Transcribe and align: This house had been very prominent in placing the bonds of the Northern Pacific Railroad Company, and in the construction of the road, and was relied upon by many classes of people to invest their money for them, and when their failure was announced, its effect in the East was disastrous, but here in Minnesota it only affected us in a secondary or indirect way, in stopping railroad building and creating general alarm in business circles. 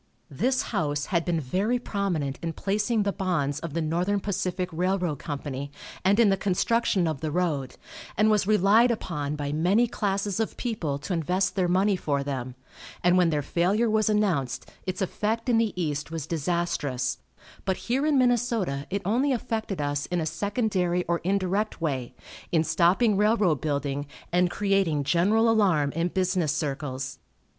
This 0.31 0.63
house 0.73 1.05
had 1.13 1.25
been 1.25 1.39
very 1.39 1.77
prominent 1.77 2.39
in 2.41 2.53
placing 2.53 3.03
the 3.03 3.11
bonds 3.13 3.59
of 3.59 3.75
the 3.75 3.83
Northern 3.83 4.19
Pacific 4.19 4.67
Railroad 4.71 5.19
Company, 5.19 5.71
and 6.03 6.19
in 6.19 6.29
the 6.29 6.37
construction 6.37 7.07
of 7.07 7.21
the 7.21 7.29
road, 7.29 7.75
and 8.17 8.31
was 8.31 8.47
relied 8.47 8.89
upon 8.89 9.35
by 9.35 9.51
many 9.51 9.85
classes 9.85 10.39
of 10.39 10.57
people 10.57 10.97
to 10.97 11.13
invest 11.13 11.55
their 11.55 11.67
money 11.67 11.95
for 11.95 12.23
them, 12.23 12.55
and 13.03 13.15
when 13.15 13.29
their 13.29 13.43
failure 13.43 13.91
was 13.91 14.09
announced, 14.09 14.67
its 14.87 15.03
effect 15.03 15.47
in 15.49 15.59
the 15.59 15.71
East 15.79 16.09
was 16.09 16.25
disastrous, 16.25 17.19
but 17.63 17.77
here 17.77 18.03
in 18.03 18.17
Minnesota 18.17 18.87
it 18.89 19.03
only 19.05 19.31
affected 19.31 19.79
us 19.79 20.07
in 20.07 20.19
a 20.19 20.25
secondary 20.25 21.03
or 21.05 21.19
indirect 21.19 21.79
way, 21.79 22.15
in 22.51 22.63
stopping 22.63 23.17
railroad 23.17 23.61
building 23.61 24.07
and 24.31 24.49
creating 24.49 25.03
general 25.03 25.47
alarm 25.47 25.91
in 25.91 26.07
business 26.07 26.51
circles. 26.53 27.19